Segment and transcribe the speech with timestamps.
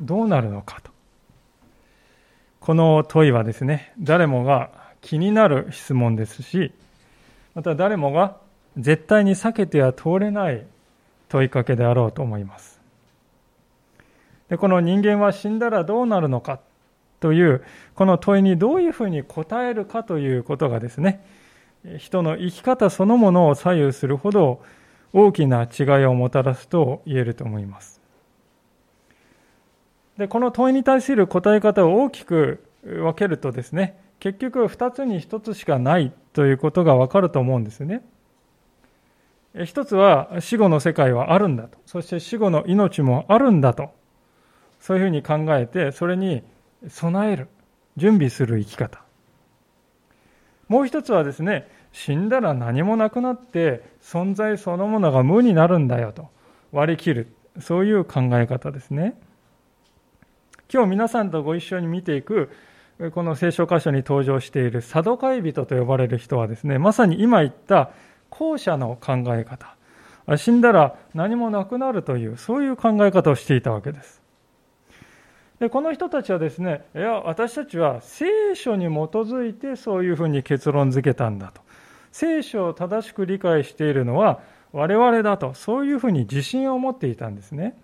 [0.00, 0.90] どうなるのかと。
[2.60, 4.70] この問いはですね誰もが
[5.00, 6.72] 気になる質問ですし
[7.54, 8.36] また誰もが
[8.76, 10.66] 絶対に避けては通れない
[11.28, 12.80] 問いかけであろうと思います。
[14.48, 16.60] でこの人間は死んだらどうなるのか
[17.20, 21.24] というこの問いにどういうふうに答えるかということがですね
[21.98, 24.62] 人の生き方そのものを左右するほど
[25.12, 27.97] 大きな違いをもたらすと言えると思います。
[30.18, 38.02] でこの問いに対する答え方を大きく分けるとですね結局2つに1つしかないということが分かると思うんですね。
[39.64, 41.78] 一つは死後の世界はあるんだと。
[41.86, 43.90] そして死後の命もあるんだと。
[44.80, 46.42] そういうふうに考えてそれに
[46.88, 47.48] 備える
[47.96, 49.00] 準備する生き方。
[50.68, 56.28] もう一つはですね死んだら何もなくなって存在そのものが無になるんだよと。
[56.72, 57.32] 割り切る。
[57.60, 59.16] そういう考え方ですね。
[60.70, 62.50] 今日皆さんとご一緒に見ていく
[63.14, 67.90] この聖書箇所に登場しているサドカイ人と呼ばれる人はですねまさに今言った
[68.28, 69.74] 後者の考え方。
[70.36, 74.20] 死んだら何もなくなるというそういう考え方をしていたわけです。
[75.58, 81.62] でこの人たちはですねいや私たちは聖書に基づいてそういうふうに結論付けたんだと。
[82.12, 84.40] 聖書を正しく理解しているのは
[84.72, 87.74] 我々だとそういうふうに自信を持っていたんですね。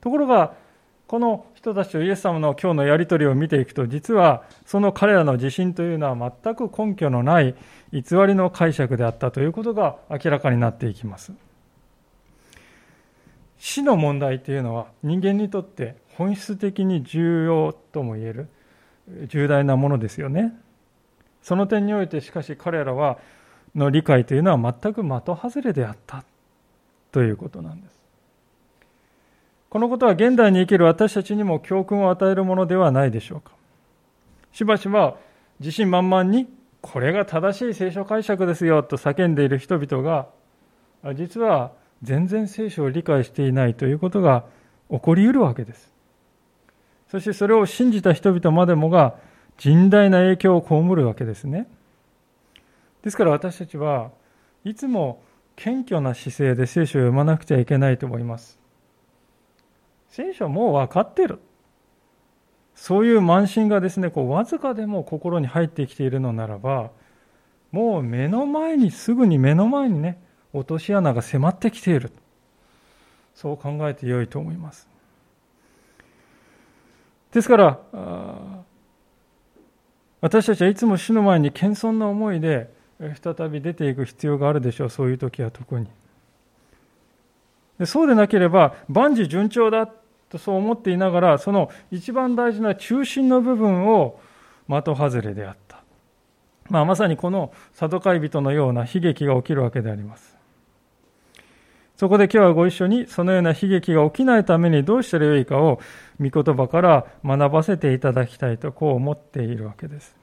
[0.00, 0.65] ところが
[1.06, 7.54] この人たちとイエス様の今日のやり取りを見ていくと実はその彼らの自信というのは全く根拠のない
[7.92, 11.32] 偽りの解釈であったということが明らかになっていきます
[13.58, 18.48] 死の問題というのは人間にとって本質的に重要とも言える
[19.28, 20.52] 重大なものですよね。
[21.42, 23.18] その点においてしかし彼らは
[23.74, 26.24] の理解というのは全く的外れであった
[27.12, 28.05] ということなんです。
[29.68, 33.52] このことは現代に生きる私たちにも教訓を与えるものではないでしょうか。
[34.52, 35.16] しばしば
[35.60, 36.48] 自信満々に
[36.80, 40.28] これが正しい聖書解釈ですよと叫んでいる人々が
[41.14, 41.72] 実は
[42.02, 44.44] 全然聖書を理解していないということが
[44.90, 45.92] 起こり得るわけです。
[47.10, 49.16] そしてそれを信じた人々までもが
[49.58, 51.68] 甚大な影響を被るわけですね。
[53.02, 54.10] ですから私たちは
[54.64, 55.22] いつも
[55.54, 58.58] 謙虚な姿勢で聖書を読まなくちゃいけないと思います。
[60.08, 61.40] 聖書はもう分かってる。
[62.74, 66.90] そういう慢心がですね、こうわずかでも心に入ってきているのならば、
[67.72, 70.22] もう目の前に、すぐに目の前にね、
[70.52, 72.12] 落とし穴が迫ってきている。
[73.34, 74.88] そう考えてよいと思います。
[77.32, 77.80] ですから、
[80.20, 85.86] 私たちはいつも死の前に謙遜な思いで再び出ていく必要があるでしょう、そういう時は特に。
[87.84, 89.86] そうでなければ、万事順調だ
[90.30, 94.18] とそう思っていながら、その一番大事な中心の部分を
[94.68, 95.82] 的外れであった。
[96.68, 100.36] まあ、まさにこのサドカイ人のような悲劇が起きるわけであります。
[101.96, 105.80] そこで今日はご一緒にそのような悲劇が起きないためにどうしたらよいかを
[106.20, 110.14] 御言葉から学ばせていただきたいとこう思っているわけです。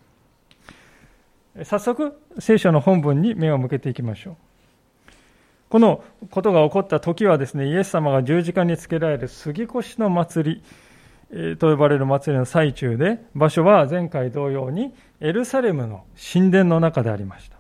[1.64, 4.36] 早速、聖書の本文に目を向けていきましょう。
[5.70, 10.62] このことが起こった時はですね、イエス様が十字架につけられる杉越の祭
[11.32, 16.04] りと呼ばれる祭りの最中で、場所は前回同様にエルサレムの
[16.34, 17.58] 神殿の中でありました。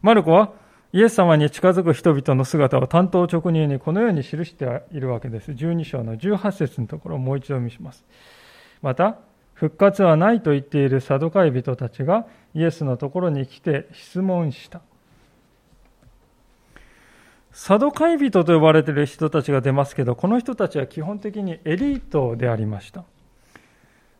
[0.00, 0.52] マルコは
[0.92, 5.50] イエス様に近づく人々の姿を担当直入にこのように記しているわけです。
[5.52, 8.04] 12章の18節のところをもう一度見します。
[8.80, 9.18] また、
[9.54, 14.80] 復活はないと言っているサドカイ人たちがイエスのところに来て質問した。
[17.52, 23.04] サドカイ人と呼ばれている人たちが出ますけど、この人たちは基本的にエリートでありました。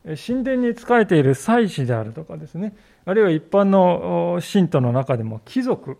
[0.04, 5.98] 神殿に仕えている祭司であるとかですね、あるいは一般の信徒の中でも貴族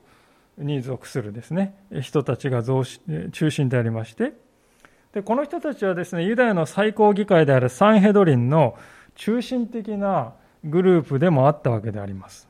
[0.59, 4.33] に属するですね人たちが中心でありまして
[5.13, 8.77] でこの人たちはですねユダヤの最高議会であるサンヘドリンの
[9.15, 10.35] 中心的な
[10.65, 12.48] グループでもあったわけであります。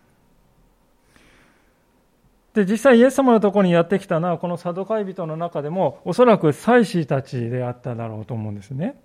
[2.58, 9.00] で実際イエス様のところにやってきたのはこのサドカイ人の中でもおそらく祭司たちであっただろうと思うんですね。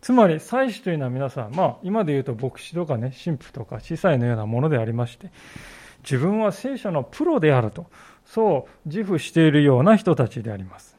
[0.00, 5.30] つまり祭司というのは皆さん、まあ、今で言うと牧師とかね神父とか司祭のようなものでありまして
[6.02, 7.86] 自分は聖書のプロであると、
[8.24, 10.96] そう自負しているような人たちであります。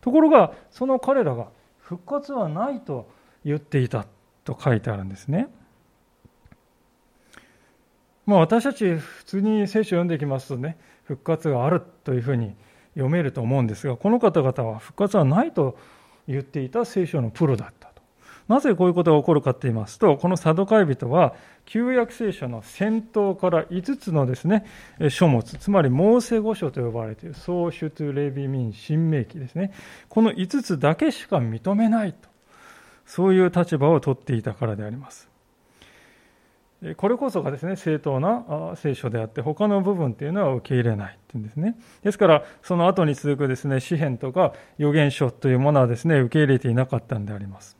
[0.00, 1.48] ところが、その彼らが
[1.78, 3.10] 復活はないと
[3.44, 4.06] 言っていた
[4.44, 5.48] と書いてあるんですね。
[8.26, 10.78] まあ、私たち普通に聖書を読んでいきますとね、
[11.10, 12.54] 復活があるというふうに
[12.94, 15.76] 読めると思うんですが、この方々は復活はないと
[16.28, 18.02] 言っていた聖書のプロだったと。
[18.46, 21.34] なぜこういうことが起こるかと言いますと、このサドカイ人は、
[21.66, 24.66] 旧約聖書の先頭から5つのですね、
[25.08, 29.72] 書物、つまりモーセ語書と呼ばれている、創出レビミン、新明記ですね。
[30.08, 32.28] この5つだけしか認めないと。
[33.04, 35.29] そういう立場を取っていたからであります。
[36.96, 41.76] これこそがですね、正当な聖書であって、他の部分っていうのは受け入れないっていうんですね。
[42.02, 47.76] ですから、その後に続くですね、詩篇とか預言書というものはですね、受け入れていなかったんであります。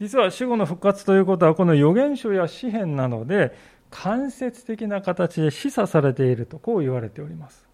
[0.00, 3.54] 実は死後の復活ということは、この預言書や詩篇なので、
[3.90, 7.68] 間接的な形で示唆されていると、こう言われております。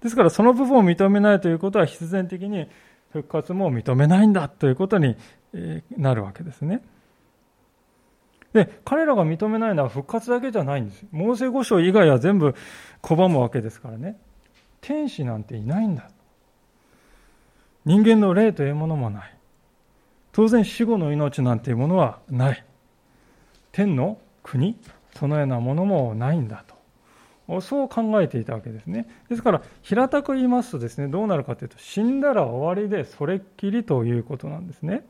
[0.00, 2.68] ですから、その部分を認めないということは、必然的に
[3.12, 5.16] 復活も認めないんだということに
[5.96, 6.82] なるわけですね。
[8.52, 11.06] で、彼らが認めないのは復活だけじゃないんです。
[11.12, 12.54] モーセ五章以外は全部
[13.02, 14.18] 拒むわけですからね。
[14.80, 16.10] 天使なんていないんだ。
[17.84, 19.36] 人間の霊というものもない。
[20.32, 22.64] 当然死後の命なんていうものはない。
[23.72, 24.76] 天の国、
[25.16, 27.60] そのようなものもないんだと。
[27.60, 29.08] そう考えていたわけですね。
[29.28, 35.04] ですから、平たく言いますとですね、どうなるかというと、死んだら終わりでそれっきりということなんですね。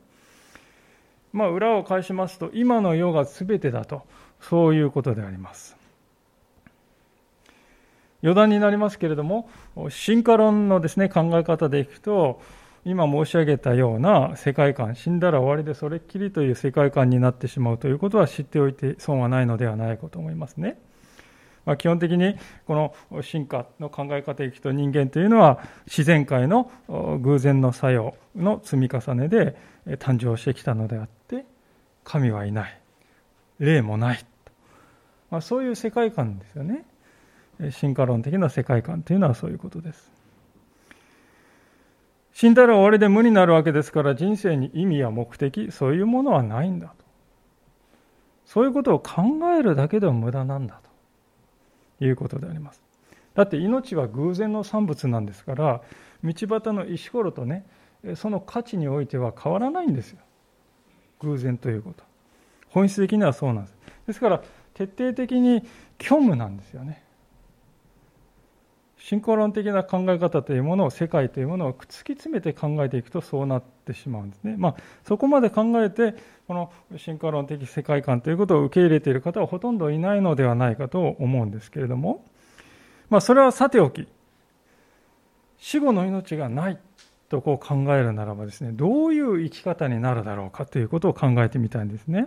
[1.33, 4.03] まあ、裏を返しますと、今の世が全てだと、
[4.41, 5.77] そういうことであります。
[8.23, 9.49] 余談になりますけれども、
[9.89, 12.41] 進化論のですね、考え方でいくと、
[12.85, 20.79] 今申し上げたような世界観、死んだら終わりでそれっきりという世界観になってしまうということは知っておいて損はないのではないかと思いますね。
[21.65, 22.37] まあ、基本的に
[22.67, 26.71] この進化の考え方でいくと人間というのは自然界の
[27.21, 29.57] 偶然の作用の積み重ねで
[29.99, 31.45] 誕生してきたのであって
[32.05, 32.81] 神はいない。
[33.59, 34.25] 霊もない、
[35.31, 36.85] まあ、そういう世界観ですよね。
[37.73, 40.11] 進化論的な世界観というのはそういうことです。
[42.33, 46.95] 死んだら終わりで無になるわけですから人生に意味や目的そういうものはないんだと。
[48.47, 49.23] そういうことを考
[49.57, 50.90] えるだけでも無駄なんだと。
[52.01, 52.83] いうことであります。
[53.35, 55.83] だって命は偶然の産物なんですから
[56.25, 57.65] 道端の石ころとね
[58.17, 60.19] その価値においては変わらないんですよ。
[61.21, 62.03] 偶然ということ。
[62.71, 63.77] 本質的にはそうなんです。
[64.07, 64.43] ですから
[64.75, 65.63] 徹底的に
[66.01, 67.03] 虚無なんですよね。
[69.01, 74.57] 信仰論的な考え方というものを世界というものを突き詰めて考えていくとそうなってしまうんですね。
[74.59, 74.77] まあ、
[75.09, 76.15] そこまで考えて
[76.47, 82.25] この信仰論的世界観ということを受け入れている方はほとんどいないのではないかと思うんですけれども、
[83.09, 84.07] まあ、それはさておき
[85.57, 86.79] 死後の命がない
[87.31, 92.27] とこう考えるならばですねどういう生き方になるだろうかということを考えてみたいんですね。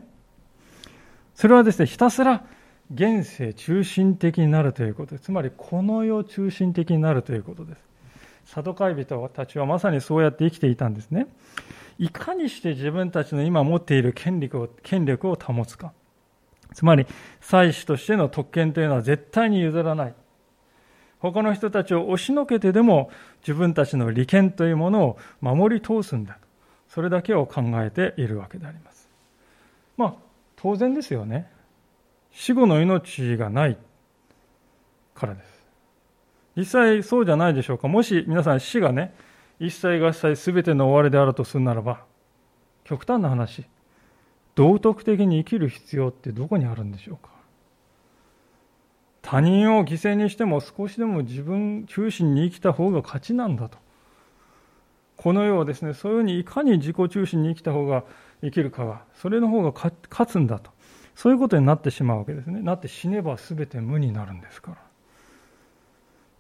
[1.35, 2.45] それはですねひたすら
[2.93, 5.17] 現世中心的になるということ。
[5.17, 7.81] つまり、この世中心的になるということです。
[8.45, 11.27] サドカイ人たちはまさにそうやって生きていたんですね。
[11.97, 15.91] いかにして自分たちの今持っている権力を権力を保つか。
[16.73, 17.07] つまり、
[17.41, 20.13] 祭司としての特権というのは絶対に譲らない。
[21.19, 23.09] 他の人たちを押しのけてでも
[23.41, 26.37] 自分たちの利権というものを守り通すんだ。
[26.89, 29.09] それだけを考えているわけであります。
[29.97, 30.13] まあ、
[30.57, 31.49] 当然ですよね。
[32.33, 33.77] 死後の命がない
[35.13, 35.53] からです。
[36.57, 37.87] 実際そうじゃないでしょうか。
[37.87, 39.15] もし皆さん死がね、
[39.59, 42.03] 一切合切全ての終わりであるとするならば、
[42.83, 43.65] 極端な話、
[44.55, 47.31] 道徳的に生きる必要ってどこにあるんでしょうか。
[49.21, 53.77] 他人を犠牲にしても少しでも自分中心に生きた方が勝ちなんだと。
[55.17, 58.03] この世をですね、そういうふうにいかに自己中心に生きた方が
[58.41, 59.93] 生きるかが、それの方が勝
[60.29, 60.72] つんだと。
[61.15, 62.61] そういうことになってしまうわけですね。
[62.61, 64.77] なって死ねば全て無になるんですから。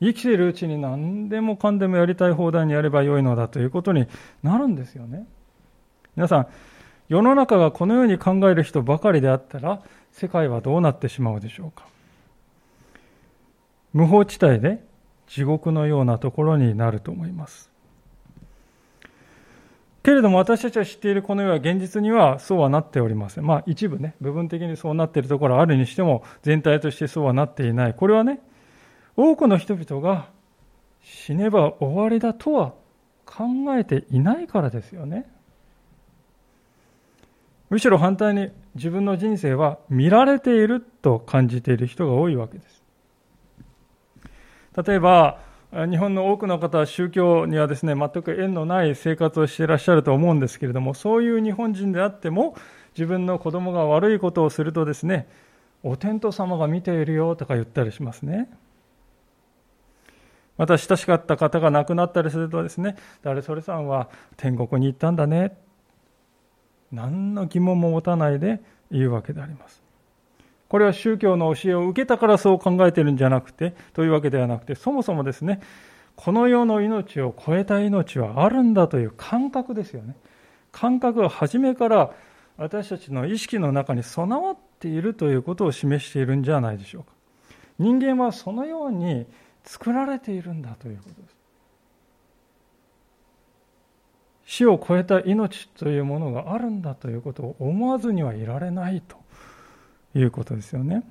[0.01, 4.07] 生きているうちに何でもかんでもやりたい放題にやればよいのだということに
[4.41, 5.25] なるんですよね。
[6.15, 6.47] 皆さん、
[7.07, 11.85] 世の中がこのように考える人ばかりであったら、世界はどうなってしまうでしょうか。
[13.93, 14.83] 無法地帯で
[15.27, 17.72] 地獄のようなところになると思います。
[20.03, 23.45] けれども私たちは知っているこの世は現実にはそうはなっておりません。
[23.45, 27.93] まあ一部ね、部分的にそうなっているところはあるにしても全体としてそうはなっていない。
[27.93, 28.41] これはね、
[29.15, 30.27] 多くの人々が
[31.01, 32.73] 死ねば終わりだとは
[33.25, 33.45] 考
[33.77, 35.25] えていないからですよね。
[37.69, 42.83] むしろ反対に自分の人生は見られていると感じている人が多いわけです。
[44.85, 45.39] 例えば、
[45.73, 52.55] 日本の多くの方は宗教にはですね、全く縁のない生活をしていらっしゃると思うんですけれども、そういう日本人であっても、
[52.95, 55.27] 自分の子供が悪いことをするとですね、
[55.81, 58.51] お天道様が見ているよとか言ったりしますね。
[60.57, 65.57] また親しかった方が亡くなったりするとですね、誰それさんは天国に行ったんだね。
[66.91, 68.61] 何の疑問も持たないで
[68.91, 69.81] 言うわけであります。
[70.73, 75.61] これは宗教の教えを受けたからそう考えているんじゃなくて、というわけではなくて、そもそもですね、
[76.15, 80.15] この世の命を超えた命はあるんだという感覚ですよね。
[80.71, 82.09] 感覚は初めから
[82.57, 87.11] 私たちの意識の中に備わっているということを示しているんじゃないでしょうか。
[87.77, 89.27] 人間はそのように
[89.63, 91.35] 作られているんだということです。
[94.45, 99.22] 死を超えた命というものがあるんだということを思わずにはいられないと
[100.15, 101.03] いうことですよね。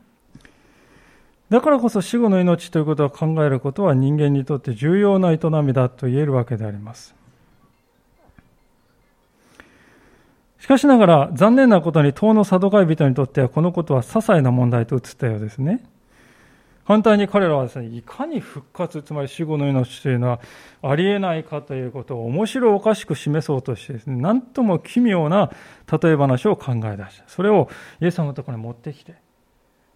[1.50, 7.14] だからこそ死後の命ということを考えることは人間にとって重要な営みだと言えるわけであります。
[10.58, 15.84] しかしながら残念なことに党のサドカイ人にとってはこのことは些細な問題と映ったようですね。
[16.84, 20.40] 反対に彼らはですね、いかに復活、つまり死後の命というのは
[20.82, 25.50] ありえないかということを面白おかしく示そうとしてですね、なんとも奇妙な
[26.02, 27.24] 例え話を考え出した。
[27.28, 27.68] それを
[28.00, 29.14] イエス様のところに持ってきて、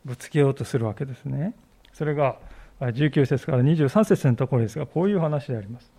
[0.04, 1.54] ぶつけようとするわけですね。
[1.92, 2.36] それが
[2.80, 5.90] 19節から23節のところですが、こういう話であります。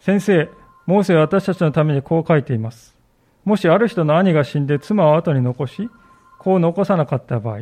[0.00, 0.48] 先生、
[0.86, 2.96] モーセは私たちのためにこう書いています。
[3.44, 5.88] もしある人の兄が死んで妻を後に残し、
[6.38, 7.60] 子を残さなかった場合、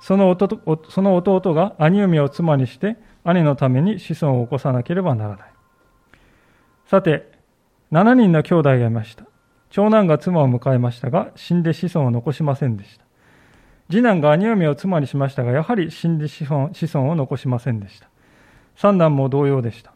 [0.00, 5.52] その弟その弟が兄嫁を妻にして兄のために子孫を起こさなければならない。
[6.86, 7.30] さて、
[7.92, 9.24] 7人の兄弟がいました。
[9.68, 13.04] 長男が妻を迎えましたが、死んで子孫を残しませんでした。
[13.90, 18.08] 次男が兄嫁を妻にしましたが、やはり死んで子孫子孫を残しませんでした。
[18.76, 19.92] 三男も同様でした。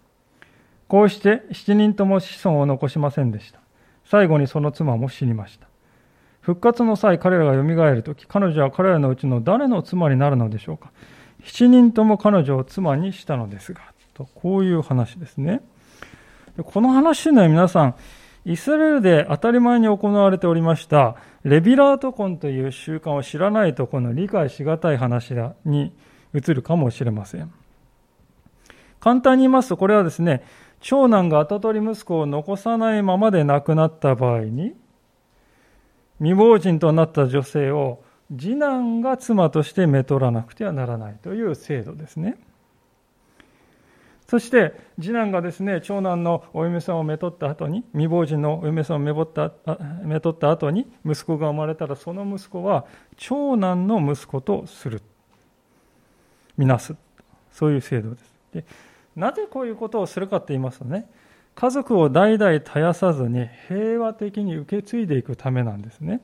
[0.87, 3.61] こうして7人とも子孫を残しませんでした。
[4.05, 5.67] 最後にその妻も死にました。
[6.45, 10.93] 復活の際、彼らがよみがえるとき、彼女は彼らのうちの誰の妻になるのでしょうか
[11.43, 13.81] ？7人とも彼女を妻にしたのですが、
[14.13, 15.63] とこういう話ですね。
[16.63, 17.95] この話の皆さん、
[18.45, 25.35] イスラエルで当たり前に行われておりました、レビラート婚という習慣を知らないと、この理解しがたい話
[25.65, 25.95] に
[26.35, 27.51] 移るかもしれません。
[29.01, 30.45] 簡単に言いますと、これはですね、
[30.81, 34.75] 長男が跡取り息子を残さないままで亡くなった場合に、
[36.25, 38.03] 未亡人となった女性を
[38.35, 42.39] 次男が妻としてめとらなくてはならないという制度ですね。
[44.27, 49.53] そして次男がですね長男のお嫁さんをめとった後に未亡人のお嫁さんをめぼった
[50.03, 52.87] めとった後に息子が生まれたらその息子は
[53.19, 55.03] 長男の息子とする
[56.57, 56.97] みなす
[57.53, 58.65] そういう制度ですで
[59.15, 61.07] なぜこういうことをするかと言いますとね
[61.55, 66.21] 家族を代々絶やさずに平和的に受け継いでいくためなんですね。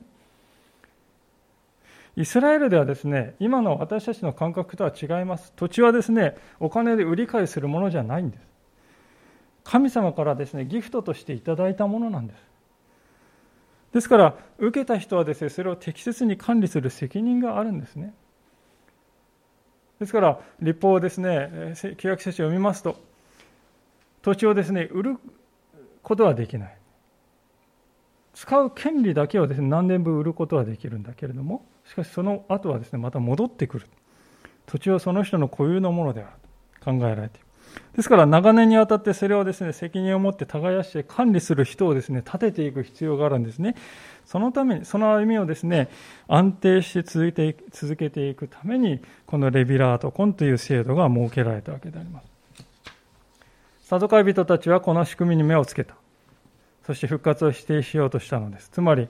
[2.17, 5.53] イスラエルではですね、今の私たちの感覚とは違います。
[5.55, 8.43] 土地はですね、お金で売り買いするものじゃないんです。
[9.63, 12.51] 神様からですね、ギフトとしていただいたものなんです。
[13.93, 18.13] ですから、受けた人はですね、それを適切に管理する責任があるんですね。
[19.99, 22.97] ですから、立法をですね、契約書を読みますと、
[24.21, 25.17] 土地をですね、売る
[26.03, 26.77] ことはできない。
[28.33, 33.87] 使う権利だけをですね、何年分売ることはできるんだけれども、しかしその後はですね、また戻ってくる。
[34.67, 36.29] 土地はその人の固有のものである
[36.79, 37.45] と考えられている。
[37.95, 43.75] ですから長年にわたってそれをですね、責任を持って耕して管理する人をですね、立てていく必要があるんですね。
[44.25, 45.89] そのために、その歩みをですね、
[46.27, 52.30] 安定して続いて続けていくために、このレビラートコンという制度が設けられたわけであります。
[53.91, 55.95] サドカイ人たちはこの仕組みに目をつけた。
[56.87, 58.69] そして復活を否定しようとしたのです。
[58.69, 59.09] つまり、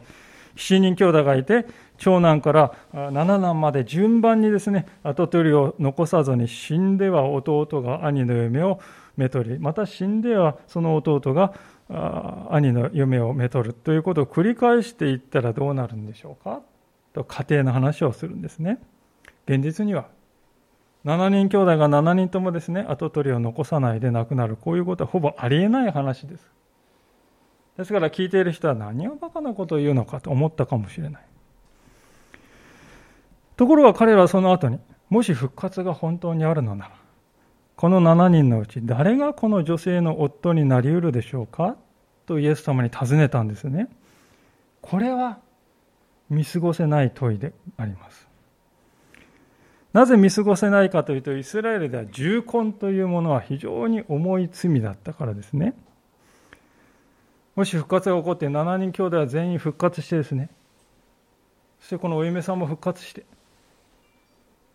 [0.56, 1.68] 7人兄弟がいて、
[2.00, 8.80] 長男から7男まで順番にですね、跡取りを残さずに死んでは弟が兄の嫁を
[9.18, 11.54] めとり、また死んではその弟が
[12.50, 16.60] 兄の嫁をめとるということを繰り返していったらどうなるんでしょうか？
[17.14, 18.80] と家庭の話をするんですね。
[19.46, 20.08] 現実には
[21.06, 24.56] 7人兄弟が7人ともですね、跡取りを残さないで亡くなる。
[24.56, 26.52] こういうことはほぼありえない話です。
[27.78, 31.22] ですから聞いている人は何をバカなことを言うのかと思ったかもしれない。
[33.58, 34.80] ところが彼らはその後に、
[35.10, 36.92] もし復活が本当にあるのなら、
[37.76, 41.76] この7人のうち誰がこの女性の夫になり得るでしょうか？
[42.28, 43.90] とイエス様に尋ねたんですね。
[44.82, 45.40] これは
[46.30, 48.28] 見過ごせない問いであります。
[49.94, 55.74] なぜ見過ごせないかというと、イスラエルでは重婚というものは非常に重い罪だったからですね。
[57.56, 60.50] もし復活が起こって7人兄弟は全員復活してですね、
[61.82, 63.26] そしてこのお嫁さんも復活して、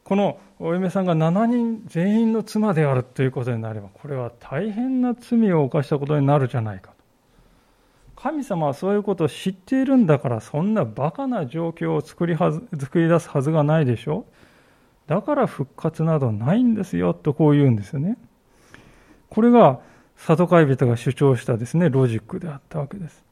[0.05, 6.97] このお嫁さんが7人全員の妻であるということになれば、これは大変な罪を犯したことになるじゃないかと。
[8.17, 14.46] 神様はそういうことを知っているんだから、そんなバカな状況を作りはず作り出すはずがないでしょう。
[15.07, 18.19] だから復活などないんですよとこう言うんですよね。
[19.29, 19.81] これが
[20.17, 23.25] サドカイ人が主張したですね、ロジックであったわけです。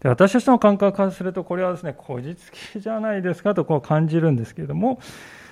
[0.00, 5.00] で私たちの感覚からすると、これはですね、こじつけじゃないですかとこう感じるんですけれども、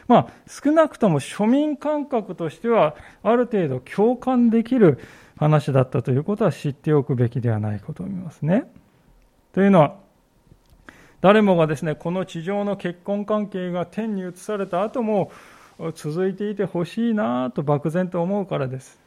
[0.06, 4.98] まあ、少なくとも庶民感覚としては、ある程度共感できる
[5.36, 8.70] 話だったということは知っておくべきではないかと思いますね。
[9.52, 9.96] というのは、
[11.24, 15.32] 誰もがですね、この地上の結婚関係が天に移された後も
[15.94, 19.00] 続いていてほしいなと漠然と思うからです。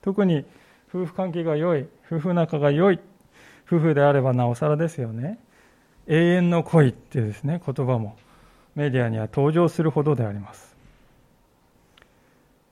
[0.00, 0.44] 特に
[0.88, 3.00] 夫婦関係が良い、夫婦仲が良い、
[3.66, 5.40] 夫婦であればなおさらですよね。
[6.06, 8.14] 永遠の恋っていうですね、言葉も
[8.76, 10.76] メディアには登場するほどであります。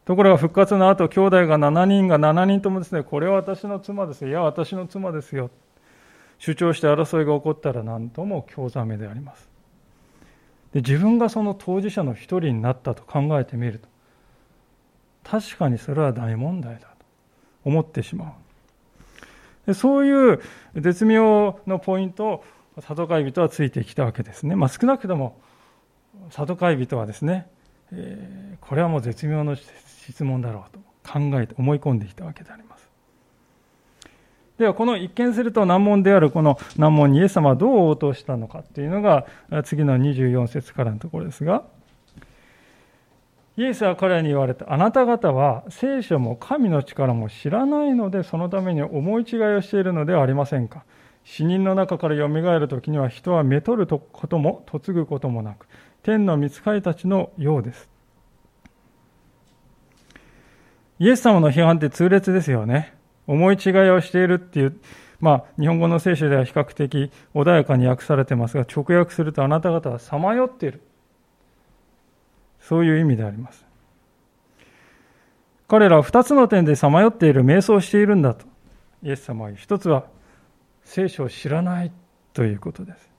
[0.05, 4.29] ところが復活の後、兄弟が7人が7人ともですね、これは私の妻ですよ。
[4.29, 5.51] いや、私の妻ですよ。
[6.43, 9.49] 主張して争いが起こったら何とも興ざめであります。
[10.73, 13.89] で自分がその当事者の一人になったと考えてみると、
[15.23, 16.87] 確かにそれは大問題だと
[17.65, 18.33] 思ってしまう。
[19.67, 20.43] でそういう
[20.75, 22.45] 絶妙のポイントを
[22.81, 24.57] サトカイ人はついてきたわけですね。
[24.57, 25.41] まあ、少なくとも
[26.31, 27.47] サトカイ人はですね、
[27.93, 32.82] えー、これはもう絶妙の質問だろうと考えて思い込んできたわけであります。
[34.63, 39.27] ではこの一見すると難問であるこの難問にイエス様はどう応答したのかというのが
[39.65, 41.65] 次の24節からのところですが
[43.57, 50.85] イエスは彼に言われたあなた方は聖書も神の力も知らないのでそのために思い違いをしているのではありませんか？
[51.25, 55.67] 死人の中からよみがえる時には人はめとることも嫁ぐこともなく
[56.05, 57.89] 天の御使いたちのようです。
[61.01, 62.95] イエス様の批判って痛烈ですよね。
[63.27, 64.81] 思い違いをしているっていう、
[65.21, 70.81] まあ、日本語の聖書では比較的穏やかに訳されてますが、直訳するとあなた方はさまよっている。
[72.61, 73.65] そういう意味であります。
[75.69, 78.47] 彼らは二つの点でさまよっている、瞑想しているんだと、
[79.03, 79.59] イエス様は言う。
[79.59, 80.05] 一つは、
[80.85, 81.93] 聖書を知らない
[82.35, 83.11] ということです。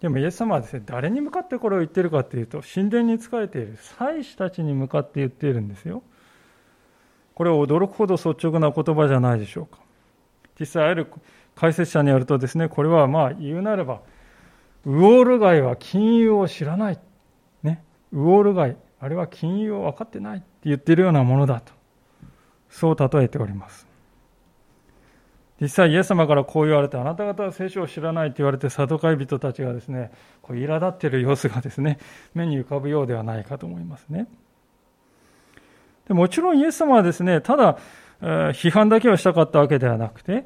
[0.00, 6.02] でもイエス様はですね、誰に向かってこれを言ってるかというと、神殿に仕えている祭司たちに向かって言っているんですよ。
[7.34, 9.78] これは驚くほど率直な言葉じゃないでしょうか。
[10.58, 11.06] 実際ある
[11.54, 14.02] 解説者によるとですね、これはまあ言うなれば、
[14.84, 16.98] ウォール街は金融を知らない。
[17.62, 17.82] ね。
[18.12, 21.72] ウォール街、あれは金融を分かってないって言ってるようなものだと。
[22.68, 23.92] そう例えております。
[25.62, 30.10] 実際イエス様からこう言われてあなた方は聖書を知らないと言われてサドカイ人たちがですね
[30.42, 32.00] こう苛立っている様子がですね
[32.34, 34.26] 目に浮かぶようではないかと思いますね
[36.08, 37.78] でもちろんイエス様はですねただ
[38.20, 40.44] 批判だけをしたかったわけではなくて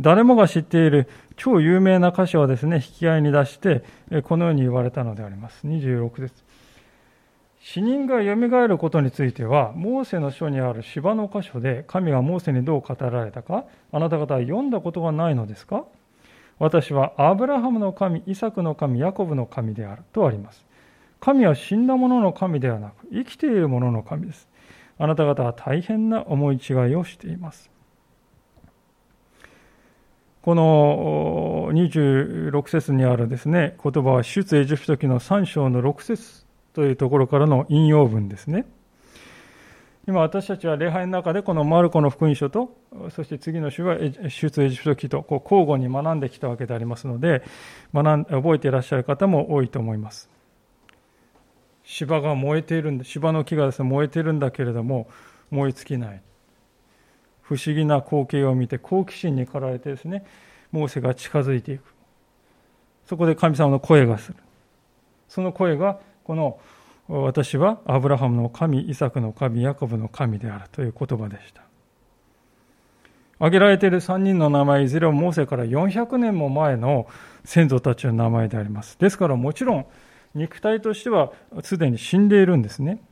[0.00, 3.84] 誰もが知っている超有名な箇所をですね引き合いに出して
[4.24, 6.32] このように言われたのであります26節
[7.60, 15.84] 死人がよみがえることについては、モーセの書にある芝の箇所で神がモーセにどう語られたか、あなた方は読んだことがないのですか？
[16.60, 20.64] 私はアブラハムの神、イサクの神、ヤコブの神であるとあります。
[21.20, 24.47] 神は死んだ者の神ではなく、生きている者の神です。
[24.98, 27.70] あなた方は大変な思い違いをしています。
[30.42, 38.64] この26節にあるですね、言葉は出エジプト記の3章の6節というところからの引用文ですね。
[40.06, 42.74] 今私たちは礼拝の中でこのマルコの福音書と、
[43.10, 47.42] そして次の週は出エジプト記とこう交互に学んできたわけでありますので、
[47.92, 50.30] 学ん覚えていらっしゃる方も多いと思います。
[51.90, 55.08] 芝が燃えているんで、芝の木がですね、燃えているんだけれども、
[55.50, 56.20] 燃え尽きない。
[57.40, 60.26] 不思議な光景を見て好奇心に駆られてですね、
[60.70, 61.94] モーセが近づいていく。
[63.06, 64.36] そこで神様の声がする。
[65.30, 66.60] その声がこの
[67.08, 71.62] 私はアブラハムの神、イサクの神、ヤコブの神であるという言葉でした。
[73.38, 77.06] 挙げられている3人の名前いずれもモーセから400年も前の
[77.46, 78.98] 先祖たちの名前であります。
[78.98, 79.86] ですからもちろん
[80.34, 83.02] 肉体としてはすでに死んでいるんですね。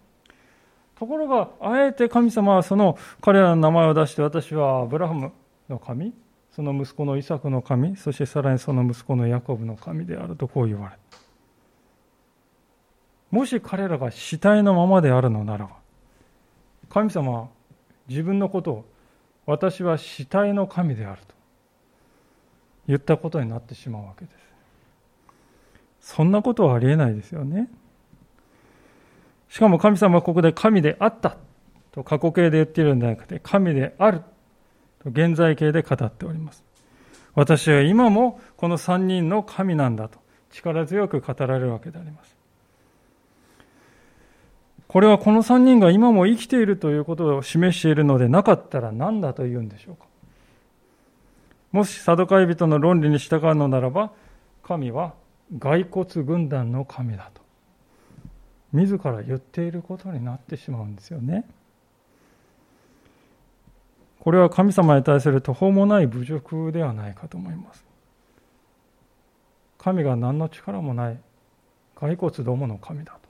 [0.98, 5.32] ところが、あえて神様はその彼らの名前を出して私はアブラハム
[5.68, 6.14] の神、
[6.52, 11.18] その息子のイサクの神、そしてさらにその息子のヤコブの神であるとこう言われた
[13.30, 15.76] もし彼らが死体のままであるのならば、
[16.88, 17.48] 神様は
[18.08, 18.84] 自分のことを
[19.44, 21.34] 私は死体の神であると
[22.88, 24.45] 言ったことになってしまうわけです。
[26.06, 27.68] そんなことはありえないですよね。
[29.48, 31.36] しかも神様はここで神であった
[31.90, 34.20] と過去形で言っているんではなくて、神である
[35.02, 36.64] と現在形で語っております。
[37.34, 40.20] 私は今もこの三人の神なんだと
[40.52, 42.36] 力強く語られるわけであります。
[44.86, 50.04] これはこの三人が今も生きているということを示しているのでなかったら何だと言うんでしょうか。
[51.72, 54.12] もしサドカイ人の論理に従うのならば、
[54.62, 55.14] 神は
[55.58, 57.42] 骸骨軍団の神だと。
[58.72, 61.44] 自ら言っていることになってしまうんですよね。
[64.20, 67.84] これは神様に対する途方もない侮辱ではないかと思います。
[69.78, 71.20] 神が何の力もない
[71.94, 73.26] 骸骨どもの神だと。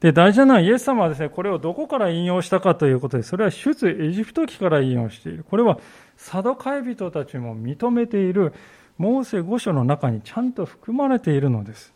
[0.00, 5.44] で、大事なのはイエス様はですね、これをどこから引用したかということで、それは出エジプト記から引用している。
[5.44, 5.80] これは
[6.16, 8.54] サドカイ人たちも認めている
[8.98, 11.94] モーセ五書の中にちゃんと含まれているのです。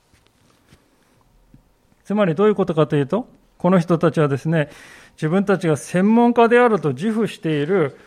[2.04, 4.70] つまりどういうことかというと、この人たちはですね、
[5.16, 7.98] 自分たちが専門家であると自負している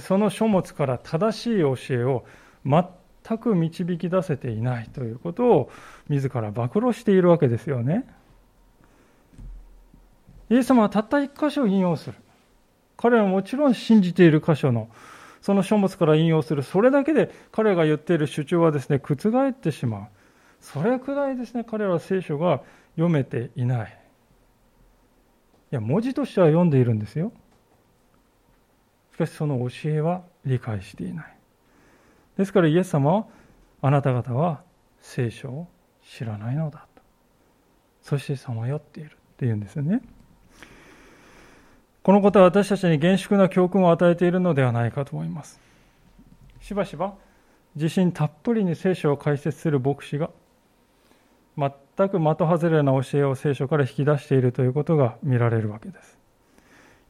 [0.00, 2.24] その書物から正しい教えを
[2.64, 5.70] 全く導き出せていないということを
[6.08, 8.06] 自ら暴露しているわけですよね。
[10.50, 12.16] イエス様はたった一箇所を引用する。
[12.96, 14.88] 彼はもちろん信じている箇所の
[15.44, 16.62] その書物から引用する。
[16.62, 20.08] それだけで彼が言っている主張はですね、覆ってしまう。
[20.58, 22.62] それくらいですね、彼らは聖書が
[22.96, 24.00] 読めていない。
[25.70, 27.30] いや、文字としては読んでいるんですよ。
[29.12, 31.36] しかしその教えは理解していない。
[32.38, 33.26] ですからイエス様は、
[33.82, 34.62] あなた方は
[35.02, 35.68] 聖書を
[36.02, 37.02] 知らないのだと。
[38.00, 40.00] そしてさまよっているっていうんですよね。
[42.04, 45.58] このことは私たちに厳粛な教訓を与えているのではないかと思います。
[46.60, 47.14] しばしば
[47.74, 50.28] 自信たっぷりに聖書を解説する牧師が
[51.56, 51.70] 全
[52.10, 56.18] く的外れな教えを聖書から引き出しているということが見られるわけです。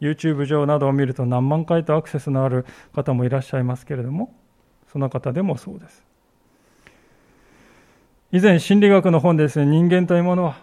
[0.00, 4.32] YouTube 上などを見ると何万回とアクセスのある方もいらっしゃいますけれども、
[4.92, 6.04] その方でもそうです。
[8.30, 10.56] 以前心理学の本でですね、人間というものは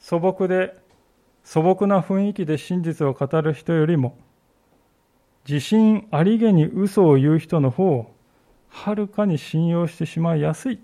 [0.00, 0.80] 素朴で
[1.44, 4.16] 素朴な雰囲気で真実を語る人よりも
[5.48, 8.14] 自信ありげに嘘を言う人の方を
[8.68, 10.80] はるかに信用してしまいやすい。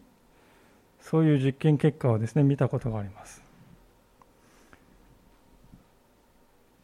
[1.01, 3.43] そういう実験結果をですね見たことがあります。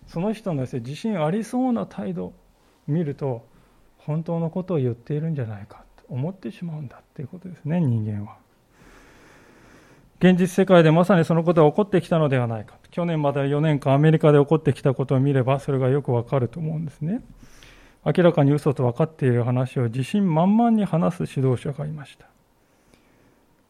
[0.06, 2.32] その人のですね自信ありそうな態度を
[2.86, 3.44] 見ると
[3.98, 8.36] 本当のことを言っているんじゃないかと思ってしまうんだっていうことですね人間は。
[10.20, 12.76] 現実世界でまさにそのことが起こってきたのではないか。
[12.94, 17.24] 去年まで4年間アメリカで起こってきたことを見ればそれがよくわかると思うんですね。
[18.04, 22.28] 明らかに嘘と分かっている話を自信満々に話す指導者がいました。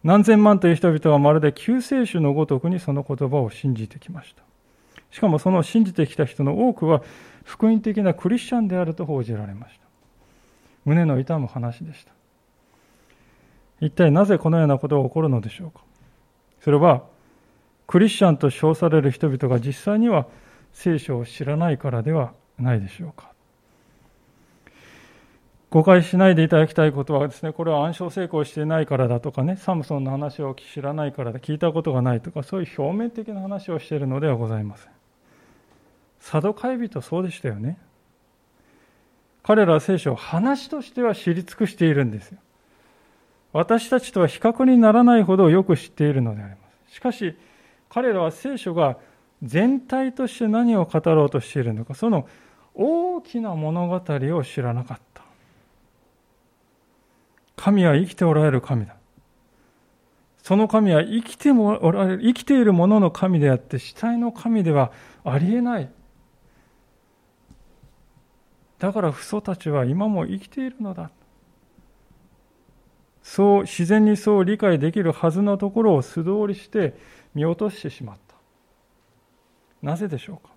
[0.02, 4.42] 何千万という人々はまるで救世主のごとくにその言葉を信じてきました。
[5.10, 7.02] しかもその信じてきた人の多くは
[7.44, 9.86] 福音的なクリスチャンであると報じられました。
[10.84, 12.12] 胸の痛む話でした。
[13.80, 15.80] 一体なぜこのようなことが起こるのでしょうか。
[16.60, 17.13] それは
[17.86, 20.26] クリスチャンと称される人々が実際には
[20.72, 23.34] 聖書を知らないからではないでしょうか。
[25.70, 34.92] 誤解しないでいただきたいことはですね、これは暗唱成功していないからだとかね、サムソンの話を知らないからだ、聞いたことがないとか、そういう表面的な話をしているのではございません。
[36.20, 37.76] サドカイ人そうでしたよね。
[39.42, 42.38] 彼らは聖書を話としては知り尽くしているんですよ。
[43.52, 46.56] 私たちとは比較にならないほどよく知っているのでありま
[46.88, 46.94] す。
[46.94, 47.36] しかし、
[47.94, 48.98] 彼らは聖書が
[49.40, 52.26] 全体として何を語ろうとしているのか、その
[52.74, 54.02] 大きな物語
[54.36, 55.22] を知らなかった。
[57.54, 58.96] 神は生きておられる神だ。
[60.42, 64.90] その神は生きてもおられる、生きているものの神であって、死体の神では
[65.22, 65.88] ありえない。
[68.80, 71.12] だから父祖たちは今も生きているのだ。
[73.22, 76.94] そう自然にそう理解できるはずのところを素通りして
[77.34, 78.34] 見落としてしまった。
[79.82, 80.52] なぜでしょうか？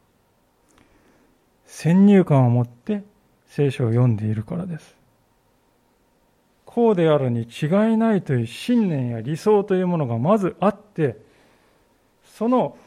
[1.65, 3.03] 先入観を持って
[3.47, 4.95] 聖書を読んでいるからです。
[6.65, 11.17] こうであるに違いないという信念や理想というものがまずあって
[12.23, 12.77] その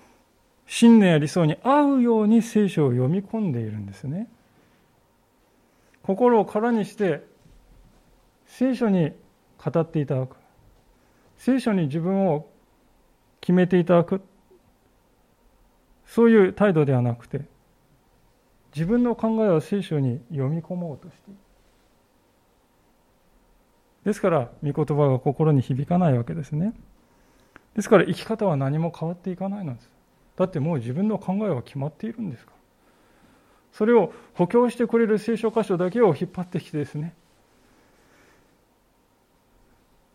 [0.66, 4.29] 信念や理想に合うように聖書を読み込んでいるんですね。
[6.03, 7.24] 心を空にして
[8.46, 9.12] 聖書に
[9.59, 10.37] 語っていただく。
[11.37, 12.46] 聖書に自分を
[13.40, 14.22] 決めていただく
[16.07, 17.42] そういう態度ではなくて
[18.74, 21.38] 自分の考えを聖書に読み込もうとしている
[24.05, 26.74] ですから御言葉が心に響かないわけですね
[27.74, 29.90] ですから生き方は何も変わっていかないのです。
[30.37, 32.57] だってもう自分の考えは決まっているんですから。
[33.72, 37.14] それを補強してくれる聖書箇所だけを引っ張ってきてですね、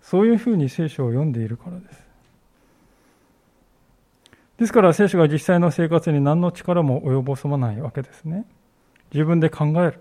[0.01, 2.05] そういうふうに聖書を読んでいるからです。
[4.58, 8.46] ですから聖書が実際の生活に何の力も及ぼさないわけですね。
[9.13, 10.00] 自分で考える。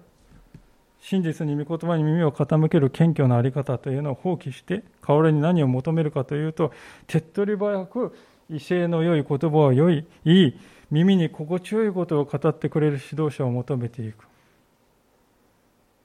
[1.00, 6.72] 真実に御言葉に耳を傾ける謙虚なあり方というのを放棄して、代わりに何を求めるかというと、
[7.06, 8.16] 手っ取り早く
[8.48, 10.58] 威勢の良い言葉を良い、いい、
[10.90, 14.26] 耳に心地よいことを語ってくれる指導者を求めていく。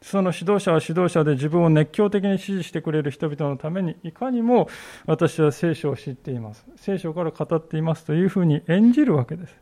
[0.02, 4.70] その指導者は指導者で自分を熱狂的に支持してくれる人々のためにいかにも
[5.06, 6.66] 私は聖書を知っています。
[6.78, 9.56] 聖書から語っていますというふうに演じるわけです。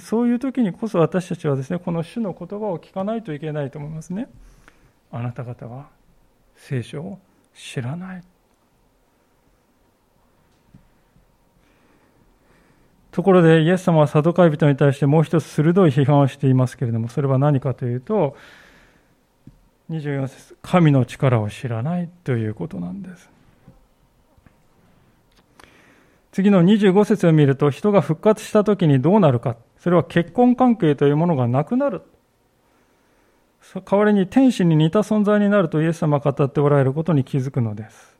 [0.00, 4.28] そういう時にこそ私たちはですね、この主の言葉を聞かないといけないと思いますね。
[5.10, 5.88] あなた方は
[6.56, 7.18] 聖書を
[7.54, 8.22] 知らない。
[13.18, 18.36] ところでイエス様はサドカイ人に対してもう一つ鋭い批判をしていますけれどもそれは何かというと
[19.90, 23.28] 24節神の力を知らないということなんです。
[26.30, 29.56] 次の25節を見ると人が復活した時にどうなるか。
[29.80, 32.02] それは結婚関係というものがなくなる。
[33.84, 38.17] 代わりに天使に似た存在になるとイエス様が語っておられることに気づくのです。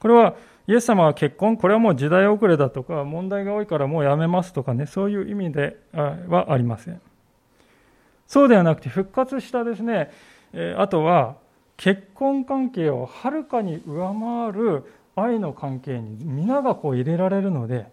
[0.00, 0.34] これは
[0.66, 7.00] イエス様は結婚、これはもう時代遅れだとか、問題が多いからもうやめますとかね、そういう意味ではありません。
[8.26, 10.10] そうではなくて、復活したですね、
[10.76, 11.36] あとは、
[11.78, 14.84] 結婚関係をはるかに上回る
[15.16, 17.86] 愛の関係に皆がこう入れられるので、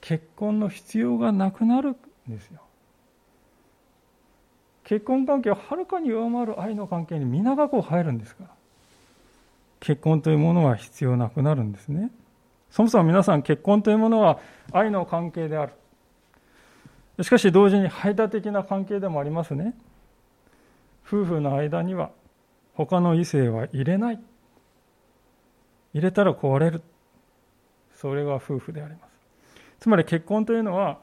[0.00, 1.96] 結婚の必要がなくなるん
[2.28, 2.60] ですよ。
[4.82, 8.50] 結婚関係をはるかに上回る愛の関係に皆がこう入るんですから。
[9.82, 12.12] 結婚というものは必要なくなるんですね。
[12.70, 14.38] そもそも皆さん結婚というものは
[14.70, 15.72] 愛の関係である。
[17.24, 19.74] しかし同時に排他的な関係でもありますね。
[21.04, 22.12] 夫婦の間には
[22.74, 24.20] 他の異性は入れない。
[25.94, 26.80] 入れたら壊れる。
[27.96, 29.02] それが夫婦であります。
[29.80, 31.00] つまり結婚というのは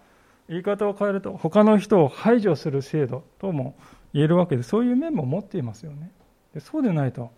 [0.48, 3.76] 言い方を変えると他の人を排除する制度とも
[4.14, 6.12] 言えるわけでそういう面も持っていますよね。
[6.54, 7.30] でそうでないと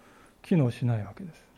[0.42, 1.52] 機能しないわけです。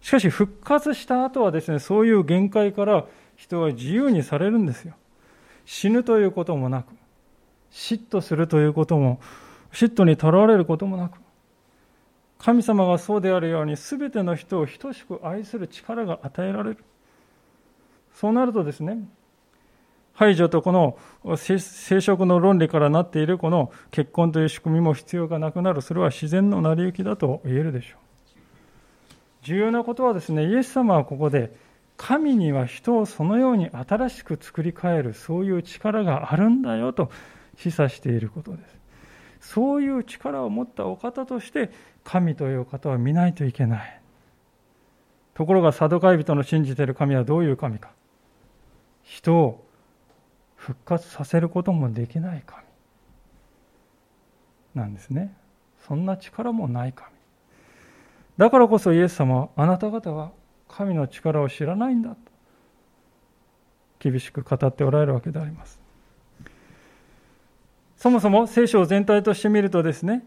[0.00, 4.94] しかし復活した後はですね、そういう限界から人は自由にされるんですよ。
[5.64, 6.92] 死ぬということもなく、
[7.72, 9.18] 嫉妬するということも、
[9.72, 11.18] 嫉妬にとらわれることもなく、
[12.38, 16.84] 神様がそうであるように全ての人を等しく愛する力が与えられる。
[18.12, 18.98] そうなるとですね、
[20.14, 20.96] 排除とこの
[21.36, 25.82] 生殖の論理からなっているこの結婚という仕組みも必要がなくなる。
[25.82, 27.98] それは自然の成り行きだと言えるでしょう。
[29.42, 31.54] 重要なことはですね、イエス様はここで
[31.96, 37.10] 神には人をそのように新しく作り変えるそういう力があるんだよと
[37.56, 38.58] 示唆していることで
[39.40, 39.50] す。
[39.52, 41.70] そういう力を持ったお方として
[42.02, 44.00] 神という方は見ないといけない。
[45.34, 47.90] ところがサドカイ人の信じている神はどういう神か。
[49.02, 49.64] 人を
[50.64, 52.62] 復活させることもできない神
[54.74, 55.36] なんですね。
[55.86, 57.10] そんな力もない神。
[58.38, 60.32] だからこそイエス様はあなた方は
[60.66, 62.10] 神の力を知らないんだ。
[62.10, 62.16] と
[63.98, 65.78] 厳しく語っておられるわけであります。
[67.98, 70.24] そもそも聖書を全体として見るとですね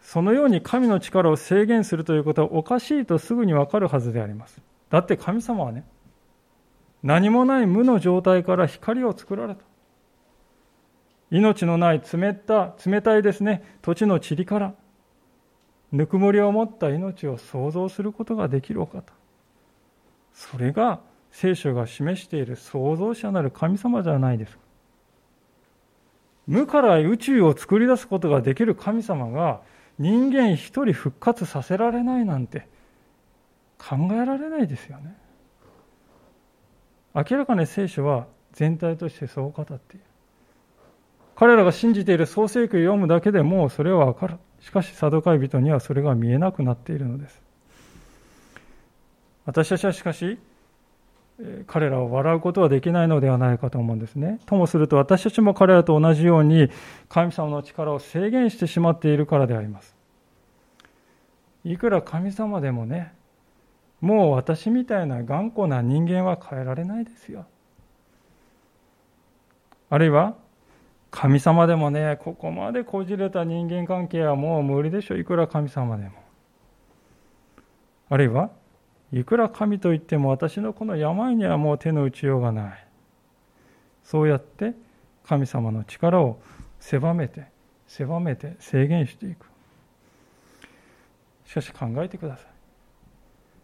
[0.00, 4.62] そのように神の力を制限するということはおかしいとすぐにわかるはずであります。
[4.88, 5.84] だって神様はね
[7.02, 9.62] 何もない無の状態から光を作られた。
[11.30, 14.74] 命のない冷た冷たいですね、土地の塵から、
[15.92, 19.12] ぬくもりを持った命を創造することができるお方。
[20.32, 24.58] それが聖書が示している創造者なる神様じゃないですか。
[26.46, 29.60] 無から宇宙を作り出すことができる神様が
[29.98, 32.66] 人間一人復活させられないなんて
[33.78, 35.14] 考えられないですよね。
[37.14, 40.04] 明らかに聖書は全体としてそう語っている。
[41.36, 44.36] 彼らが信じている創世記を読むだけでもうそれはわかる。
[44.60, 47.42] しかし、サドカイ人にはそれが見えなくなっているのです。
[49.46, 50.38] 私たちはしかし、
[51.66, 54.38] 彼らを笑うことはできないのではないかと思うんですね。
[54.44, 56.68] ともすると私たちも彼らと同じように
[57.08, 59.96] 神様の力を制限してしまっているからであります。
[61.64, 63.14] いくら神様でもね、
[64.00, 67.46] もう私みたいな頑固な人間は変えられないですよ。
[69.90, 70.36] あるいは、
[71.10, 76.30] 神様でもね、ここまでこじれた人間関係はもう無理でしょ、いくら神様でも。
[78.10, 78.50] あるいは
[79.12, 82.86] いくら神といっても私のこの病にはもう手の打ちようがない
[84.04, 84.74] そうやって
[85.24, 86.40] 神様の力を
[86.80, 87.46] 狭めて
[87.86, 89.46] 狭めて制限していく
[91.46, 92.49] しかし考えてください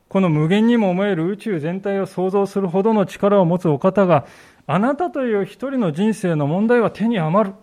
[0.09, 4.27] この無限にも思える宇宙全体を創造するほどの力を持つお方が
[4.67, 7.57] あなたという一人の人生の問題は手に余る。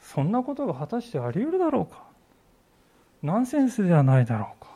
[0.00, 2.04] そんなことが果たしてあり得るだろうか。
[3.22, 4.68] ナンセンスではないだろうか。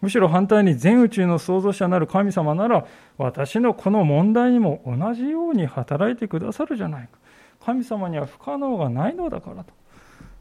[0.00, 7.18] むしろ反対に全宇宙の創造者なる神様なら私のこの問題にも同じように働いてくださるじゃないか。
[7.64, 9.72] 神様には不可能がないのだからと。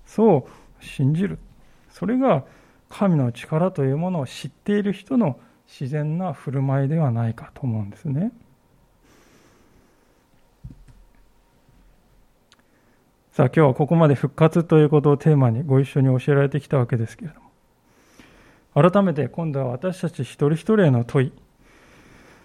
[0.06, 0.48] そ
[0.82, 1.40] う信じる。
[1.90, 2.44] それが
[2.94, 8.32] 神の力というものを知っている人の自然な振る舞いではないかと思うんですね。
[13.32, 18.92] さあ今日はここまで復活ということをテーマにご一緒に教えられてきたわけですけれども。
[18.92, 21.34] 改めて今度は私たち一人一人への問い。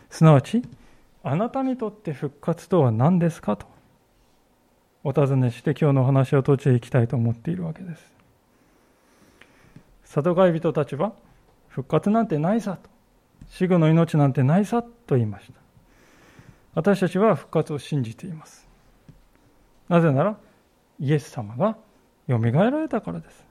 [0.09, 0.63] すなわち
[1.23, 3.67] あなたにとって復活とは何ですかと
[5.05, 8.18] お尋ねして今日のお話を閉じていきたいと思っているわけです。
[10.09, 11.13] 里帰り人たちは
[11.69, 12.89] 復活なんてないさと。
[13.51, 15.61] 死後の命なんてないさと言いました。
[16.75, 18.67] 私たちは復活を信じています。
[19.89, 20.37] なぜなら
[21.01, 21.77] イエス様が
[22.27, 23.45] よみがえられたからです。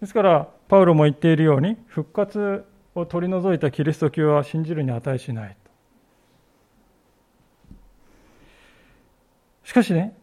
[0.00, 5.56] ですからパウロも言っているように復活を取り除いたキリスト教は信じるに値しない
[9.64, 10.16] しかしね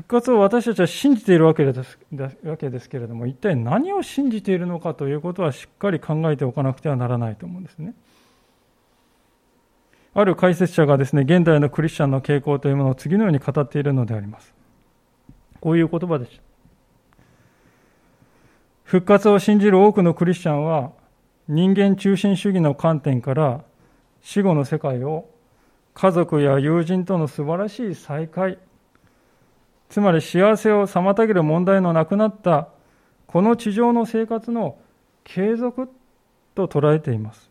[0.00, 1.98] 復活を私たちは信じているわけです
[2.42, 7.94] わけですけれども一体何を信じているのかということはしっかり考えておかなくてはならないと思うんですね。
[10.14, 14.52] ある解説者がですね、現代のクリスチャンの傾向というものを次のように語っているのであります。
[15.60, 16.40] こういう言葉です。
[18.84, 20.92] 復活を信じる多くのクリスチャンは、
[21.46, 23.62] 人間中心主義の観点から
[24.22, 25.28] 死後の世界を
[25.94, 28.58] 家族や友人との素晴らしい再会、
[29.90, 32.68] つまり幸せを妨げる問題のなくなった
[33.26, 34.78] この地上の生活の
[35.24, 35.90] 継続
[36.54, 37.50] と捉えています。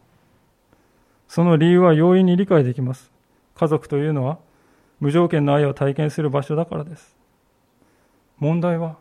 [1.27, 3.11] その理由は容易に理解できます。
[3.55, 4.39] 家族というのは
[5.01, 7.15] 無条件の愛を体験する場所だからです。
[8.37, 8.95] 問題は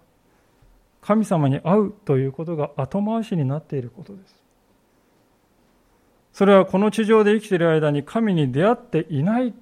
[1.00, 4.42] 神様に会うということが後回しになっていることです。
[6.32, 9.54] それはこの地上で生きている間に神に出会っていない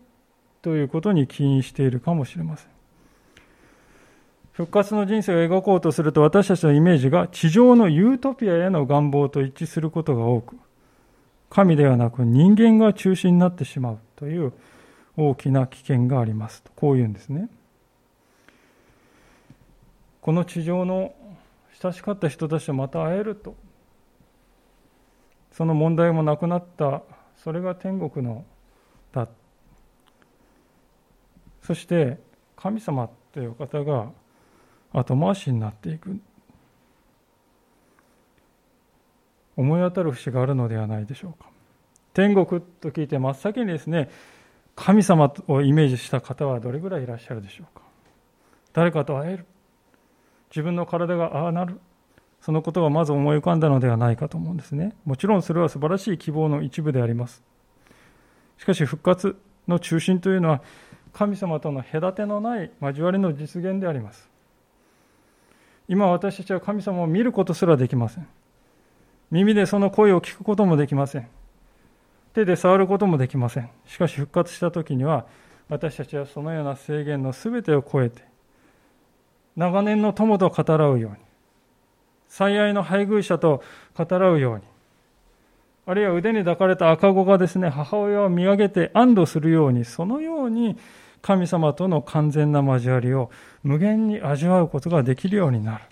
[0.62, 2.75] ということに起因しているかもしれません。
[4.56, 10.56] 復活の人生を描こうとすると私たちのイメージが地上のユートピアへの願望と一致することが多く
[11.50, 14.54] 神ではなく人間が中心になってしまうという
[15.14, 17.50] 大きな危険がありますとこういうんですね。
[20.22, 21.14] この地上の
[21.82, 23.54] 親しかった人たちとまた会えると
[25.52, 27.02] その問題もなくなった
[27.36, 28.46] それが天国の
[29.12, 29.28] だ。
[31.62, 32.18] そして
[32.56, 34.10] 神様という方が
[35.00, 36.18] 後回しになっていく。
[39.56, 41.48] 思い当たる節があるのではないでしょうか。
[42.14, 44.08] 天国と聞いて真っ先にですね
[44.74, 47.82] 神様をイメージした方はどれぐらいいらっしゃるでしょうか。
[48.72, 49.46] 誰かと会える。
[50.50, 51.80] 自分の体がああなる。
[52.40, 54.94] そのことがまず思い浮かんだのではないかと思うんですね。
[55.04, 57.42] もちろんそれは素晴らしい希望の一部であります。
[58.58, 60.62] しかし復活の中心というのは
[61.12, 64.35] 神様との隔てのない交わりの実現であります。
[65.88, 68.28] 今私たちは神様を見ることすらできません
[69.30, 71.28] 耳でその声を聞くこともできません。
[72.32, 73.70] 手で触ることもできません。
[73.86, 75.26] しかし復活した時には、
[75.68, 78.22] 私たちはそのような制限の全てを超えて、
[79.56, 81.16] 長年の友と語らうように、
[82.28, 83.62] 最愛の配偶者と
[83.96, 84.62] 語らうように、
[85.86, 90.76] あるいは腕に抱かれた赤子がですね、母親を見上げて安堵するように、そのように
[91.26, 93.32] 神様との完全な交わりを
[93.64, 95.84] 無限に味わうことができるようになる。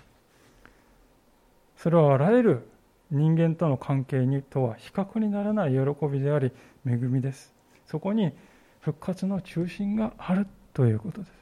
[1.77, 2.69] それはあらゆる
[3.11, 6.53] 人間との関係にとは比較にならない喜びであり
[6.87, 7.53] 恵みです。
[7.85, 8.33] そこに
[8.79, 11.33] 復活の中心があるということです。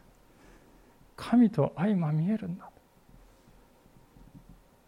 [1.15, 2.71] 神と相まみえるんだ。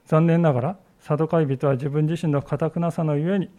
[0.06, 3.50] 残念ながらサドカイ人は自分自身の堅くなさのゆえに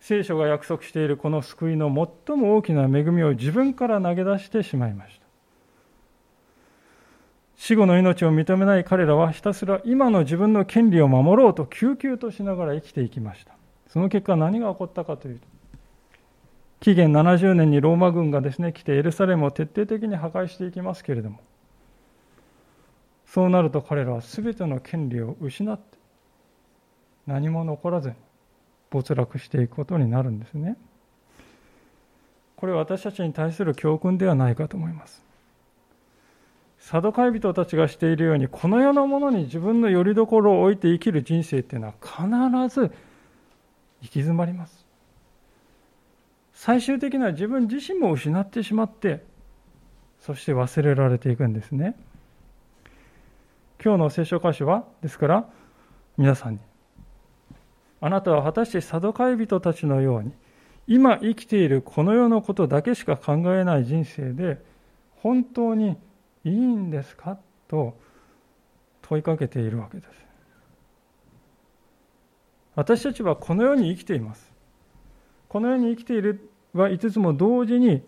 [0.00, 1.86] 聖書が約束しているこの救いの
[2.26, 5.24] 最も大きな恵みを自分から投げ出してしまいました。
[7.56, 13.54] 死後の命を認めない彼らはひたすら今の自分の権利を守ろうと救急としながら生きていきました。
[13.94, 15.46] その結果何が起こったかというと
[16.80, 21.38] 紀元70年にローマ軍がですね来てエルサレムを徹底的に破壊していきますけれども
[23.24, 25.96] そうなると彼らは全ての権利を失って
[27.26, 28.16] 何も残らずに
[28.94, 30.76] 没落していくことになるんですね。
[32.56, 35.22] これは私たちに対する教訓ではないかと思います。
[36.78, 42.90] サドカイ人たちがしているように、この世のものに自分の拠り所を置いて生きる人生っていうのは必ず行
[44.02, 44.86] き詰まります。
[46.52, 49.24] 最終的には自分自身も失ってしまって、
[50.20, 51.96] そして忘れられていくんですね。
[53.82, 55.48] 今日の聖書箇所は、ですから、
[56.16, 56.58] 皆さんに、
[58.04, 60.32] あなたは果たしてサドカイ人たちのように、
[60.86, 64.62] 今生きているこの世のことだけしか考えない人生で、
[65.22, 65.96] 本当に
[66.44, 67.38] いいんですか？
[67.66, 67.96] と
[69.00, 70.08] 問いかけているわけです。
[72.74, 74.52] 私たちはこの世に生きています。
[75.48, 78.02] この世に生きているは5つも同時に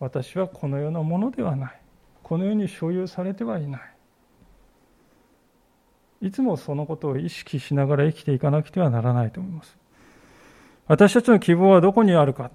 [0.00, 1.80] 私はこの世のものではない。
[2.24, 3.93] この世に所有されてはいない。
[6.24, 9.76] いつもそのことを意識しながら生きていかなくてはならないと思います。
[10.86, 12.50] 私たちの希望はどこにあるか。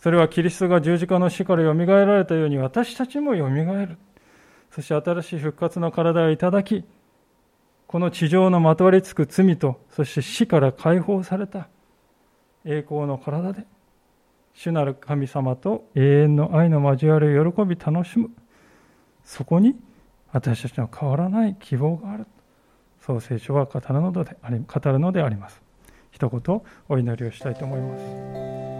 [0.00, 3.98] それはキリストが十字架の死からよみがえられたように私たちもよみがえる。
[4.72, 6.84] そして新しい復活の体をいただき、
[7.86, 11.68] この地上のまとわりつく罪と、そして死から解放された
[12.64, 13.64] 栄光の体で、
[14.54, 18.30] 主なる神様と永遠の愛の交わりを喜び楽しむ。
[19.22, 19.76] そこに
[20.34, 22.26] 私たちの変わらない希望がある。
[23.00, 25.62] そう聖書は語るのであり語るのであります。
[26.10, 27.96] 一言お祈りをしたいと思いま
[28.70, 28.73] す。